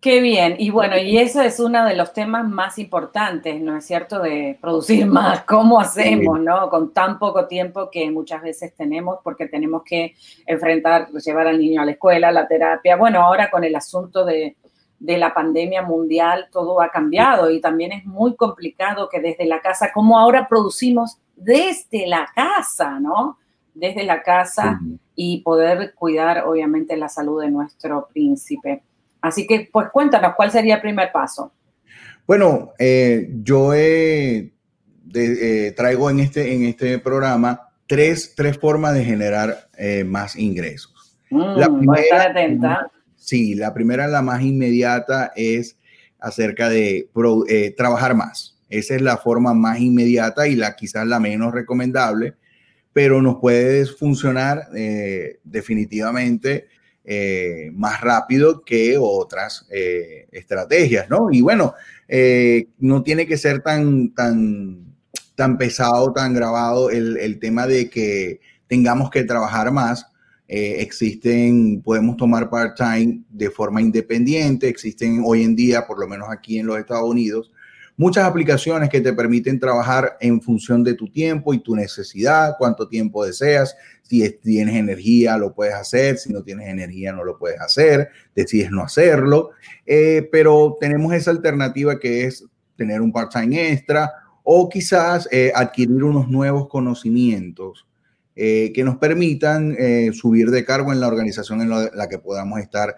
Qué 0.06 0.20
bien. 0.20 0.56
Y 0.60 0.70
bueno, 0.70 1.00
y 1.00 1.18
eso 1.18 1.42
es 1.42 1.60
uno 1.60 1.84
de 1.84 1.96
los 1.96 2.14
temas 2.14 2.48
más 2.48 2.78
importantes, 2.78 3.60
¿no 3.60 3.76
es 3.76 3.88
cierto? 3.88 4.20
De 4.20 4.56
producir 4.62 5.04
más. 5.08 5.46
¿Cómo 5.46 5.80
hacemos, 5.80 6.40
no? 6.40 6.70
Con 6.70 6.94
tan 6.94 7.18
poco 7.18 7.48
tiempo 7.48 7.90
que 7.90 8.12
muchas 8.12 8.44
veces 8.44 8.76
tenemos, 8.76 9.18
porque 9.24 9.48
tenemos 9.48 9.82
que 9.84 10.14
enfrentar, 10.46 11.10
llevar 11.12 11.48
al 11.48 11.58
niño 11.58 11.82
a 11.82 11.86
la 11.86 11.94
escuela, 11.94 12.32
la 12.32 12.48
terapia. 12.48 12.98
Bueno, 12.98 13.24
ahora 13.24 13.50
con 13.50 13.64
el 13.64 13.76
asunto 13.76 14.24
de, 14.26 14.56
de 15.00 15.18
la 15.18 15.34
pandemia 15.34 15.82
mundial, 15.82 16.50
todo 16.52 16.82
ha 16.82 16.90
cambiado 16.90 17.50
y 17.50 17.60
también 17.60 17.92
es 17.92 18.06
muy 18.06 18.36
complicado 18.36 19.10
que 19.10 19.20
desde 19.20 19.46
la 19.46 19.60
casa, 19.60 19.90
como 19.92 20.20
ahora 20.20 20.48
producimos 20.48 21.18
desde 21.36 22.08
la 22.08 22.30
casa, 22.34 23.00
¿no? 23.00 23.38
Desde 23.74 24.04
la 24.04 24.24
casa 24.24 24.80
y 25.15 25.42
poder 25.42 25.94
cuidar, 25.96 26.46
obviamente, 26.46 26.96
la 26.96 27.10
salud 27.10 27.42
de 27.42 27.51
nuestro 27.51 28.08
príncipe. 28.12 28.84
Así 29.22 29.48
que, 29.48 29.70
pues 29.72 29.89
cuéntanos, 29.92 30.34
¿cuál 30.36 30.51
sería 30.51 30.75
el 30.75 30.82
primer 30.82 31.12
paso? 31.12 31.51
Bueno, 32.27 32.72
eh, 32.80 33.30
yo 33.44 33.74
eh, 33.74 34.51
traigo 35.75 36.10
en 36.10 36.20
este, 36.20 36.54
en 36.54 36.65
este 36.65 37.00
programa 37.00 37.70
tres, 37.88 38.34
tres 38.36 38.58
formas 38.58 38.94
de 38.94 39.04
generar 39.04 39.70
eh, 39.77 40.04
más 40.04 40.36
ingresos. 40.36 41.18
Mm, 41.30 41.58
la 41.58 41.68
primera, 41.68 42.24
atenta. 42.24 42.92
Sí, 43.15 43.56
la 43.56 43.74
primera, 43.74 44.08
la 44.08 44.22
más 44.22 44.42
inmediata, 44.42 45.32
es 45.36 45.77
acerca 46.20 46.70
de 46.70 47.10
trabajar 47.75 48.15
más. 48.15 48.55
Esa 48.69 48.95
es 48.95 49.01
la 49.01 49.17
forma 49.17 49.53
más 49.53 49.79
inmediata 49.79 50.48
y 50.48 50.55
la 50.55 50.75
quizás 50.75 51.05
la 51.05 51.19
menos 51.19 51.53
recomendable, 51.53 52.36
pero 52.93 53.22
nos 53.22 53.38
puede 53.38 53.86
funcionar 53.86 54.69
eh, 54.75 55.39
definitivamente 55.43 56.67
eh, 57.03 57.69
más 57.74 58.01
rápido 58.01 58.63
que 58.63 58.98
otras 59.00 59.67
eh, 59.69 60.27
estrategias, 60.31 61.10
¿no? 61.10 61.29
Y 61.31 61.41
bueno, 61.41 61.74
no 62.79 63.03
tiene 63.03 63.27
que 63.27 63.38
ser 63.38 63.62
tan, 63.62 64.13
tan, 64.13 64.95
tan 65.36 65.57
pesado, 65.57 66.13
tan 66.13 66.34
grabado 66.34 66.89
el, 66.89 67.17
el 67.17 67.39
tema 67.39 67.67
de 67.67 67.89
que 67.89 68.39
tengamos 68.67 69.10
que 69.10 69.24
trabajar 69.24 69.72
más. 69.72 70.07
existen, 70.48 71.81
podemos 71.81 72.17
tomar 72.17 72.50
part-time 72.50 73.24
de 73.29 73.50
forma 73.50 73.81
independiente, 73.81 74.67
existen 74.67 75.24
hoy 75.25 75.43
en 75.43 75.55
día, 75.55 75.88
por 75.88 76.00
lo 76.00 76.07
menos 76.07 76.29
aquí 76.31 76.60
en 76.60 76.67
los 76.67 76.77
Estados 76.77 77.10
Unidos, 77.10 77.51
muchas 77.98 78.25
aplicaciones 78.25 78.90
que 78.90 79.02
te 79.02 79.14
permiten 79.14 79.60
trabajar 79.60 80.18
en 80.20 80.42
función 80.42 80.84
de 80.84 80.94
tu 80.94 81.10
tiempo 81.10 81.54
y 81.54 81.60
tu 81.60 81.75
necesidad, 81.75 82.56
cuánto 82.58 82.88
tiempo 82.88 83.25
deseas. 83.25 83.75
Si 84.04 84.28
tienes 84.30 84.75
energía, 84.75 85.38
lo 85.38 85.54
puedes 85.54 85.74
hacer. 85.74 86.18
Si 86.18 86.32
no 86.32 86.44
tienes 86.44 86.68
energía, 86.68 87.12
no 87.12 87.24
lo 87.24 87.38
puedes 87.38 87.60
hacer. 87.60 88.10
Decides 88.36 88.72
no 88.72 88.84
hacerlo. 88.84 89.52
Eh, 89.86 90.28
pero 90.32 90.75
tenemos 90.80 91.14
esa 91.14 91.32
alternativa 91.32 92.00
que 92.00 92.25
es 92.25 92.46
tener 92.75 93.02
un 93.02 93.12
part-time 93.12 93.72
extra 93.72 94.12
o 94.44 94.70
quizás 94.70 95.28
eh, 95.32 95.52
adquirir 95.56 96.04
unos 96.04 96.28
nuevos 96.28 96.68
conocimientos 96.68 97.88
eh, 98.36 98.72
que 98.75 98.84
nos 98.84 98.98
permitan 98.98 99.75
subir 100.14 100.52
de 100.52 100.66
cargo 100.66 100.92
en 100.92 101.00
la 101.00 101.08
organización 101.08 101.62
en 101.62 101.70
la 101.70 102.10
que 102.10 102.20
podamos 102.20 102.60
estar 102.60 102.96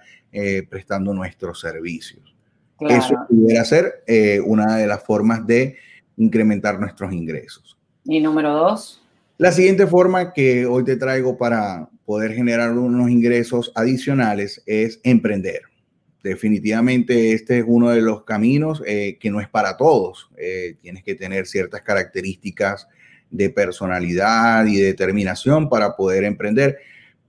prestando 0.69 1.13
nuestros 1.13 1.59
servicios. 1.59 2.36
Eso 2.79 3.15
pudiera 3.27 3.65
ser 3.65 4.03
eh, 4.05 4.39
una 4.45 4.77
de 4.77 4.87
las 4.87 5.03
formas 5.03 5.45
de 5.45 5.77
incrementar 6.17 6.79
nuestros 6.79 7.13
ingresos. 7.13 7.77
Y 8.05 8.19
número 8.19 8.53
dos. 8.53 9.01
La 9.37 9.51
siguiente 9.51 9.85
forma 9.85 10.33
que 10.33 10.65
hoy 10.65 10.83
te 10.83 10.95
traigo 10.95 11.37
para 11.37 11.89
poder 12.05 12.33
generar 12.33 12.71
unos 12.71 13.09
ingresos 13.09 13.71
adicionales 13.75 14.63
es 14.65 14.99
emprender. 15.03 15.61
Definitivamente 16.23 17.33
este 17.33 17.59
es 17.59 17.65
uno 17.67 17.89
de 17.89 18.01
los 18.01 18.23
caminos 18.23 18.81
eh, 18.85 19.17
que 19.19 19.29
no 19.29 19.39
es 19.39 19.47
para 19.47 19.77
todos. 19.77 20.29
Eh, 20.37 20.75
tienes 20.81 21.03
que 21.03 21.15
tener 21.15 21.45
ciertas 21.45 21.81
características 21.81 22.87
de 23.29 23.49
personalidad 23.49 24.65
y 24.65 24.77
determinación 24.77 25.69
para 25.69 25.95
poder 25.95 26.23
emprender 26.23 26.79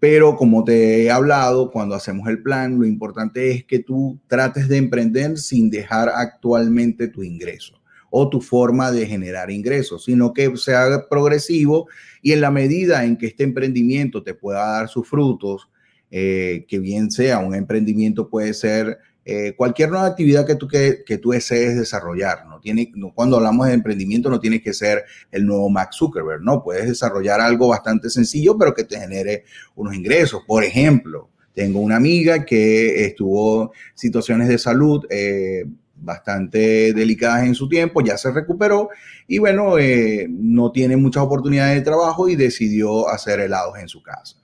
pero 0.00 0.36
como 0.36 0.64
te 0.64 1.04
he 1.04 1.10
hablado, 1.10 1.70
cuando 1.70 1.94
hacemos 1.94 2.28
el 2.28 2.42
plan, 2.42 2.78
lo 2.78 2.86
importante 2.86 3.50
es 3.50 3.64
que 3.64 3.80
tú 3.80 4.18
trates 4.28 4.68
de 4.68 4.76
emprender 4.76 5.38
sin 5.38 5.70
dejar 5.70 6.08
actualmente 6.08 7.08
tu 7.08 7.22
ingreso 7.22 7.80
o 8.10 8.28
tu 8.28 8.40
forma 8.40 8.90
de 8.92 9.06
generar 9.06 9.50
ingresos, 9.50 10.04
sino 10.04 10.32
que 10.32 10.56
sea 10.56 11.06
progresivo 11.10 11.88
y 12.22 12.32
en 12.32 12.40
la 12.40 12.50
medida 12.50 13.04
en 13.04 13.16
que 13.16 13.26
este 13.26 13.44
emprendimiento 13.44 14.22
te 14.22 14.34
pueda 14.34 14.66
dar 14.66 14.88
sus 14.88 15.06
frutos, 15.06 15.68
eh, 16.10 16.64
que 16.68 16.78
bien 16.78 17.10
sea 17.10 17.38
un 17.38 17.54
emprendimiento 17.54 18.30
puede 18.30 18.54
ser 18.54 18.98
eh, 19.30 19.52
cualquier 19.54 19.90
nueva 19.90 20.06
actividad 20.06 20.46
que 20.46 20.54
tú, 20.54 20.66
que, 20.66 21.04
que 21.04 21.18
tú 21.18 21.32
desees 21.32 21.76
desarrollar, 21.76 22.46
¿no? 22.46 22.60
Tiene, 22.60 22.90
cuando 23.14 23.36
hablamos 23.36 23.66
de 23.66 23.74
emprendimiento 23.74 24.30
no 24.30 24.40
tiene 24.40 24.62
que 24.62 24.72
ser 24.72 25.04
el 25.30 25.44
nuevo 25.44 25.68
Max 25.68 25.96
Zuckerberg, 25.98 26.40
¿no? 26.40 26.64
Puedes 26.64 26.88
desarrollar 26.88 27.38
algo 27.38 27.68
bastante 27.68 28.08
sencillo, 28.08 28.56
pero 28.56 28.72
que 28.72 28.84
te 28.84 28.98
genere 28.98 29.44
unos 29.74 29.94
ingresos. 29.94 30.40
Por 30.46 30.64
ejemplo, 30.64 31.28
tengo 31.52 31.80
una 31.80 31.96
amiga 31.96 32.46
que 32.46 33.04
estuvo 33.04 33.70
situaciones 33.94 34.48
de 34.48 34.56
salud 34.56 35.04
eh, 35.10 35.66
bastante 35.96 36.94
delicadas 36.94 37.44
en 37.44 37.54
su 37.54 37.68
tiempo, 37.68 38.00
ya 38.00 38.16
se 38.16 38.30
recuperó 38.30 38.88
y 39.26 39.36
bueno, 39.36 39.76
eh, 39.78 40.26
no 40.26 40.72
tiene 40.72 40.96
muchas 40.96 41.24
oportunidades 41.24 41.76
de 41.76 41.82
trabajo 41.82 42.30
y 42.30 42.34
decidió 42.34 43.10
hacer 43.10 43.40
helados 43.40 43.78
en 43.78 43.88
su 43.88 44.02
casa. 44.02 44.38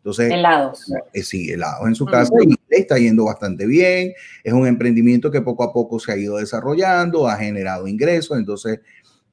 Entonces, 0.00 0.32
helados. 0.32 0.90
Eh, 1.12 1.22
sí, 1.22 1.50
helados 1.50 1.86
en 1.86 1.94
su 1.94 2.06
casa 2.06 2.32
y 2.42 2.46
le 2.48 2.78
está 2.78 2.98
yendo 2.98 3.26
bastante 3.26 3.66
bien. 3.66 4.14
Es 4.42 4.52
un 4.54 4.66
emprendimiento 4.66 5.30
que 5.30 5.42
poco 5.42 5.62
a 5.62 5.74
poco 5.74 6.00
se 6.00 6.10
ha 6.10 6.16
ido 6.16 6.38
desarrollando, 6.38 7.28
ha 7.28 7.36
generado 7.36 7.86
ingresos. 7.86 8.38
Entonces, 8.38 8.80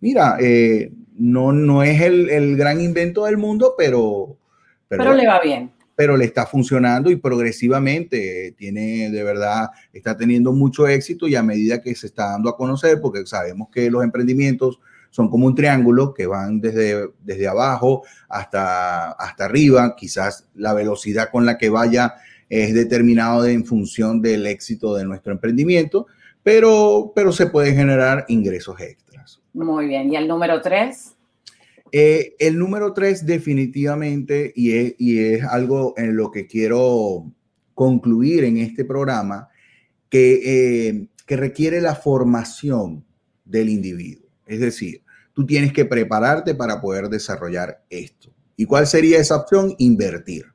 mira, 0.01 0.35
eh, 0.41 0.91
no, 1.17 1.53
no 1.53 1.83
es 1.83 2.01
el, 2.01 2.57
gran 2.57 2.81
invento 2.81 3.23
del 3.25 3.37
mundo, 3.37 3.75
pero, 3.77 4.37
pero, 4.89 5.13
le 5.13 5.25
va 5.25 5.39
bien. 5.39 5.71
Pero 5.95 6.17
le 6.17 6.25
está 6.25 6.45
funcionando 6.45 7.09
y 7.09 7.15
progresivamente 7.15 8.53
tiene, 8.57 9.09
de 9.09 9.23
verdad, 9.23 9.69
está 9.93 10.17
teniendo 10.17 10.51
mucho 10.51 10.85
éxito 10.85 11.29
y 11.29 11.35
a 11.35 11.43
medida 11.43 11.81
que 11.81 11.95
se 11.95 12.07
está 12.07 12.31
dando 12.31 12.49
a 12.49 12.57
conocer, 12.57 12.99
porque 13.01 13.25
sabemos 13.25 13.69
que 13.71 13.89
los 13.89 14.03
emprendimientos 14.03 14.79
son 15.09 15.29
como 15.29 15.47
un 15.47 15.55
triángulo 15.55 16.13
que 16.13 16.27
van 16.27 16.59
desde, 16.59 17.09
desde 17.23 17.47
abajo 17.47 18.03
hasta, 18.29 19.11
hasta 19.11 19.45
arriba. 19.45 19.95
Quizás 19.95 20.47
la 20.55 20.73
velocidad 20.73 21.29
con 21.31 21.45
la 21.45 21.57
que 21.57 21.69
vaya 21.69 22.15
es 22.49 22.73
determinado 22.73 23.45
en 23.45 23.65
función 23.65 24.21
del 24.21 24.45
éxito 24.47 24.95
de 24.95 25.05
nuestro 25.05 25.33
emprendimiento, 25.33 26.07
pero, 26.43 27.11
pero 27.15 27.31
se 27.31 27.47
pueden 27.47 27.75
generar 27.75 28.25
ingresos 28.27 28.79
extras. 28.79 29.41
Muy 29.53 29.87
bien. 29.87 30.11
¿Y 30.11 30.15
el 30.15 30.27
número 30.27 30.61
tres? 30.61 31.13
Eh, 31.91 32.35
el 32.39 32.57
número 32.57 32.93
tres 32.93 33.25
definitivamente, 33.25 34.53
y 34.55 34.73
es, 34.73 34.95
y 34.97 35.19
es 35.19 35.43
algo 35.43 35.93
en 35.97 36.15
lo 36.15 36.31
que 36.31 36.47
quiero 36.47 37.31
concluir 37.73 38.43
en 38.43 38.57
este 38.57 38.85
programa, 38.85 39.49
que, 40.09 40.87
eh, 40.89 41.07
que 41.25 41.37
requiere 41.37 41.81
la 41.81 41.95
formación 41.95 43.05
del 43.45 43.69
individuo. 43.69 44.26
Es 44.47 44.59
decir, 44.59 45.03
tú 45.33 45.45
tienes 45.45 45.73
que 45.73 45.85
prepararte 45.85 46.55
para 46.55 46.81
poder 46.81 47.09
desarrollar 47.09 47.83
esto. 47.89 48.33
¿Y 48.55 48.65
cuál 48.65 48.87
sería 48.87 49.19
esa 49.19 49.35
opción? 49.35 49.75
Invertir. 49.77 50.45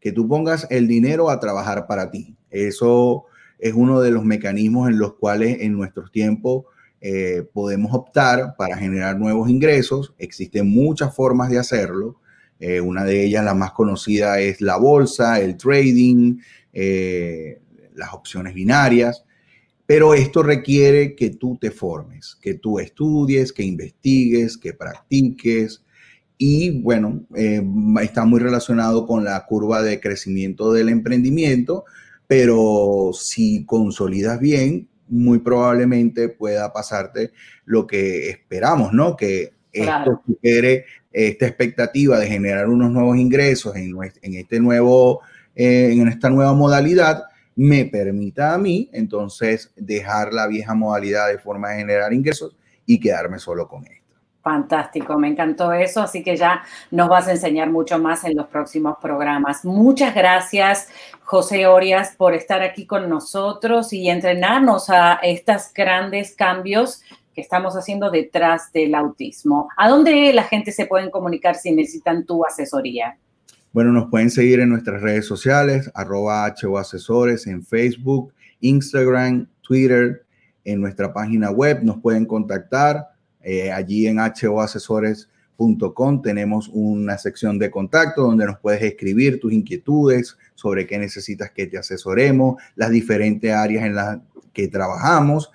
Que 0.00 0.12
tú 0.12 0.26
pongas 0.28 0.66
el 0.70 0.88
dinero 0.88 1.28
a 1.28 1.40
trabajar 1.40 1.86
para 1.86 2.10
ti. 2.10 2.36
Eso 2.50 3.26
es 3.58 3.74
uno 3.74 4.00
de 4.00 4.10
los 4.10 4.24
mecanismos 4.24 4.88
en 4.88 4.98
los 4.98 5.14
cuales 5.14 5.58
en 5.60 5.72
nuestros 5.72 6.10
tiempos 6.12 6.64
eh, 7.00 7.44
podemos 7.52 7.92
optar 7.94 8.54
para 8.56 8.76
generar 8.76 9.18
nuevos 9.18 9.48
ingresos. 9.48 10.14
Existen 10.18 10.68
muchas 10.70 11.14
formas 11.14 11.50
de 11.50 11.58
hacerlo. 11.58 12.20
Eh, 12.60 12.80
una 12.80 13.04
de 13.04 13.24
ellas, 13.24 13.44
la 13.44 13.54
más 13.54 13.72
conocida, 13.72 14.40
es 14.40 14.60
la 14.60 14.76
bolsa, 14.76 15.40
el 15.40 15.56
trading, 15.56 16.38
eh, 16.72 17.60
las 17.94 18.12
opciones 18.12 18.54
binarias. 18.54 19.24
Pero 19.88 20.12
esto 20.12 20.42
requiere 20.42 21.16
que 21.16 21.30
tú 21.30 21.56
te 21.58 21.70
formes, 21.70 22.36
que 22.42 22.52
tú 22.52 22.78
estudies, 22.78 23.54
que 23.54 23.62
investigues, 23.62 24.58
que 24.58 24.74
practiques. 24.74 25.82
Y 26.36 26.82
bueno, 26.82 27.22
eh, 27.34 27.62
está 28.02 28.26
muy 28.26 28.38
relacionado 28.38 29.06
con 29.06 29.24
la 29.24 29.46
curva 29.46 29.80
de 29.80 29.98
crecimiento 29.98 30.74
del 30.74 30.90
emprendimiento, 30.90 31.86
pero 32.26 33.12
si 33.14 33.64
consolidas 33.64 34.38
bien, 34.38 34.88
muy 35.08 35.38
probablemente 35.38 36.28
pueda 36.28 36.70
pasarte 36.70 37.32
lo 37.64 37.86
que 37.86 38.28
esperamos, 38.28 38.92
¿no? 38.92 39.16
Que 39.16 39.54
esto 39.72 40.22
supere 40.26 40.84
esta 41.10 41.46
expectativa 41.46 42.18
de 42.18 42.26
generar 42.26 42.68
unos 42.68 42.90
nuevos 42.90 43.16
ingresos 43.16 43.74
en, 43.74 43.96
en 44.20 44.34
este 44.34 44.60
nuevo, 44.60 45.22
eh, 45.56 45.92
en 45.92 46.08
esta 46.08 46.28
nueva 46.28 46.52
modalidad, 46.52 47.22
me 47.58 47.86
permita 47.86 48.54
a 48.54 48.58
mí 48.58 48.88
entonces 48.92 49.72
dejar 49.74 50.32
la 50.32 50.46
vieja 50.46 50.76
modalidad 50.76 51.26
de 51.26 51.38
forma 51.38 51.70
de 51.70 51.78
generar 51.78 52.12
ingresos 52.12 52.56
y 52.86 53.00
quedarme 53.00 53.40
solo 53.40 53.66
con 53.66 53.84
esto. 53.84 54.14
Fantástico, 54.40 55.18
me 55.18 55.26
encantó 55.26 55.72
eso, 55.72 56.00
así 56.00 56.22
que 56.22 56.36
ya 56.36 56.62
nos 56.92 57.08
vas 57.08 57.26
a 57.26 57.32
enseñar 57.32 57.68
mucho 57.68 57.98
más 57.98 58.22
en 58.22 58.36
los 58.36 58.46
próximos 58.46 58.96
programas. 59.02 59.64
Muchas 59.64 60.14
gracias, 60.14 60.88
José 61.24 61.66
Orias, 61.66 62.14
por 62.16 62.32
estar 62.32 62.62
aquí 62.62 62.86
con 62.86 63.08
nosotros 63.08 63.92
y 63.92 64.08
entrenarnos 64.08 64.88
a 64.88 65.14
estos 65.14 65.72
grandes 65.74 66.36
cambios 66.36 67.02
que 67.34 67.40
estamos 67.40 67.74
haciendo 67.74 68.12
detrás 68.12 68.70
del 68.72 68.94
autismo. 68.94 69.68
¿A 69.76 69.88
dónde 69.88 70.32
la 70.32 70.44
gente 70.44 70.70
se 70.70 70.86
puede 70.86 71.10
comunicar 71.10 71.56
si 71.56 71.72
necesitan 71.72 72.24
tu 72.24 72.46
asesoría? 72.46 73.18
Bueno, 73.72 73.92
nos 73.92 74.10
pueden 74.10 74.30
seguir 74.30 74.60
en 74.60 74.70
nuestras 74.70 75.02
redes 75.02 75.26
sociales, 75.26 75.90
arroba 75.94 76.52
HO 76.62 76.78
Asesores 76.78 77.46
en 77.46 77.64
Facebook, 77.64 78.32
Instagram, 78.60 79.46
Twitter, 79.60 80.24
en 80.64 80.80
nuestra 80.80 81.12
página 81.12 81.50
web, 81.50 81.82
nos 81.82 81.98
pueden 81.98 82.26
contactar 82.26 83.08
eh, 83.40 83.72
allí 83.72 84.06
en 84.06 84.18
hoasesores.com 84.18 86.22
tenemos 86.22 86.70
una 86.72 87.18
sección 87.18 87.58
de 87.58 87.70
contacto 87.70 88.22
donde 88.22 88.46
nos 88.46 88.58
puedes 88.58 88.82
escribir 88.82 89.38
tus 89.40 89.52
inquietudes 89.52 90.38
sobre 90.54 90.86
qué 90.86 90.98
necesitas 90.98 91.50
que 91.50 91.66
te 91.66 91.76
asesoremos, 91.78 92.62
las 92.76 92.90
diferentes 92.90 93.52
áreas 93.52 93.84
en 93.86 93.94
las 93.94 94.18
que 94.52 94.68
trabajamos. 94.68 95.50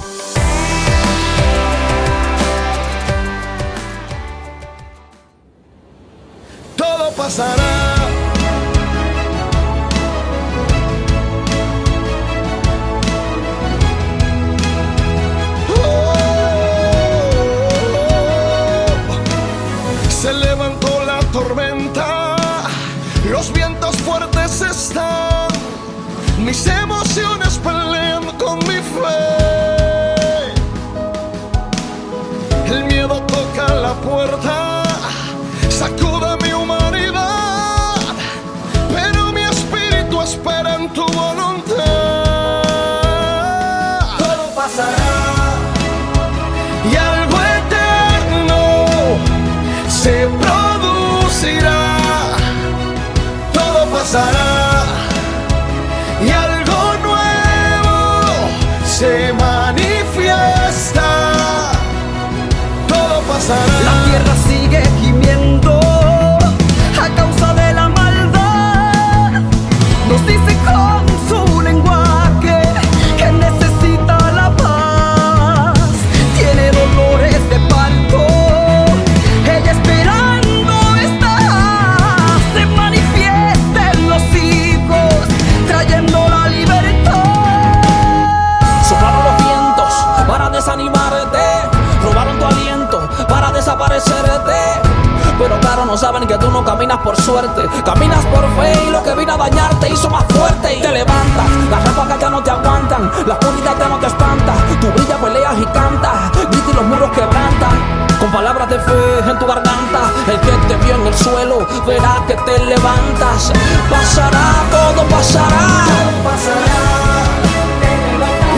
Todo 6.75 7.11
pasará 7.11 8.00
Mis 26.51 26.67
emociones 26.67 27.57
pelean 27.59 28.25
con 28.37 28.59
mi 28.67 28.81
fe. 28.93 29.21
El 32.67 32.83
miedo 32.87 33.21
toca 33.21 33.73
la 33.73 33.93
puerta, 33.93 34.83
por 97.03 97.19
suerte, 97.21 97.67
caminas 97.83 98.23
por 98.25 98.43
fe 98.55 98.73
y 98.87 98.91
lo 98.91 99.03
que 99.03 99.13
vino 99.15 99.33
a 99.33 99.37
dañarte 99.37 99.89
hizo 99.89 100.09
más 100.09 100.23
fuerte 100.25 100.77
y 100.77 100.81
te 100.81 100.91
levantas. 100.91 101.49
Las 101.69 101.83
ráfagas 101.83 102.19
ya 102.19 102.29
no 102.29 102.43
te 102.43 102.51
aguantan, 102.51 103.11
la 103.25 103.33
oscuridad 103.33 103.77
ya 103.77 103.89
no 103.89 103.97
te 103.99 104.07
espanta. 104.07 104.53
Tu 104.79 104.87
brilla, 104.91 105.17
peleas 105.17 105.55
y 105.59 105.65
cantas, 105.65 106.31
grita 106.33 106.71
y 106.71 106.73
los 106.73 106.85
muros 106.85 107.11
quebrantan. 107.11 108.01
Con 108.19 108.31
palabras 108.31 108.69
de 108.69 108.79
fe 108.79 109.29
en 109.29 109.39
tu 109.39 109.45
garganta, 109.45 110.11
el 110.27 110.39
que 110.39 110.51
te 110.67 110.75
vio 110.85 110.95
en 110.95 111.07
el 111.07 111.13
suelo 111.15 111.67
verá 111.87 112.23
que 112.27 112.35
te 112.35 112.65
levantas. 112.65 113.51
Pasará, 113.89 114.63
todo 114.69 115.03
pasará. 115.07 115.85
Pasará. 116.23 117.01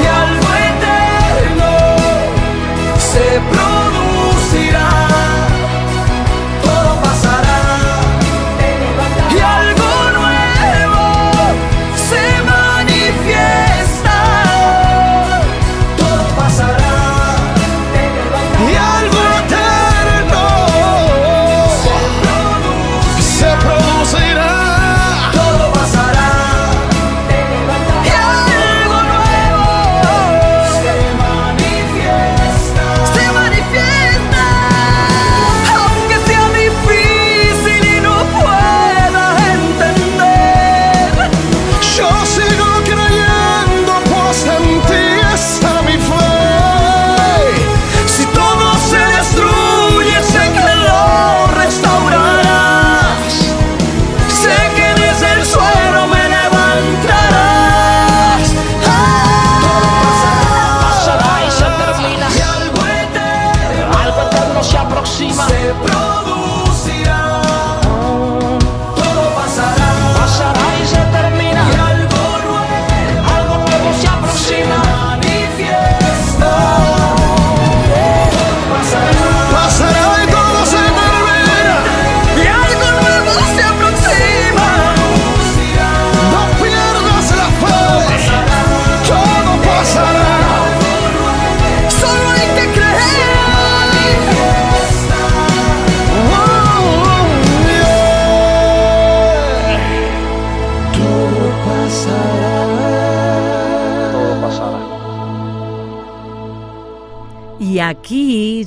Y 0.01 0.05
algo 0.05 0.49
eterno 0.69 1.71
se 2.97 3.82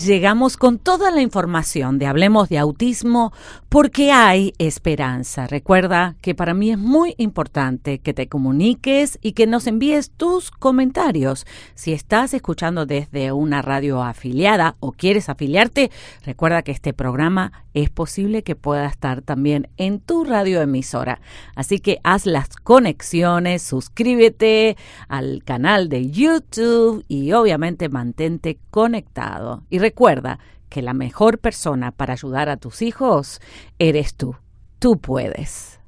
llegamos 0.06 0.56
con 0.56 0.78
toda 0.78 1.10
la 1.10 1.20
información 1.20 1.98
de 1.98 2.06
Hablemos 2.06 2.48
de 2.48 2.58
Autismo 2.58 3.32
porque 3.68 4.12
hay 4.12 4.54
esperanza. 4.58 5.46
Recuerda 5.46 6.14
que 6.22 6.34
para 6.34 6.54
mí 6.54 6.70
es 6.70 6.78
muy 6.78 7.14
importante 7.18 7.98
que 7.98 8.14
te 8.14 8.28
comuniques 8.28 9.18
y 9.20 9.32
que 9.32 9.46
nos 9.46 9.66
envíes 9.66 10.10
tus 10.10 10.50
comentarios. 10.50 11.46
Si 11.74 11.92
estás 11.92 12.32
escuchando 12.34 12.86
desde 12.86 13.32
una 13.32 13.60
radio 13.62 14.02
afiliada 14.02 14.76
o 14.80 14.92
quieres 14.92 15.28
afiliarte, 15.28 15.90
recuerda 16.24 16.62
que 16.62 16.72
este 16.72 16.92
programa 16.92 17.52
es 17.76 17.90
posible 17.90 18.42
que 18.42 18.56
pueda 18.56 18.86
estar 18.86 19.20
también 19.20 19.68
en 19.76 20.00
tu 20.00 20.24
radioemisora. 20.24 21.20
Así 21.54 21.78
que 21.78 21.98
haz 22.04 22.24
las 22.24 22.48
conexiones, 22.56 23.62
suscríbete 23.62 24.78
al 25.08 25.44
canal 25.44 25.90
de 25.90 26.10
YouTube 26.10 27.04
y 27.06 27.32
obviamente 27.32 27.90
mantente 27.90 28.58
conectado. 28.70 29.62
Y 29.68 29.78
recuerda 29.78 30.38
que 30.70 30.80
la 30.80 30.94
mejor 30.94 31.38
persona 31.38 31.92
para 31.92 32.14
ayudar 32.14 32.48
a 32.48 32.56
tus 32.56 32.80
hijos 32.80 33.40
eres 33.78 34.14
tú. 34.14 34.36
Tú 34.78 34.98
puedes. 34.98 35.78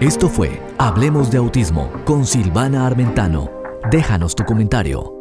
Esto 0.00 0.28
fue 0.28 0.62
Hablemos 0.78 1.30
de 1.32 1.38
Autismo 1.38 1.92
con 2.04 2.24
Silvana 2.24 2.86
Armentano. 2.86 3.50
Déjanos 3.90 4.36
tu 4.36 4.44
comentario. 4.44 5.19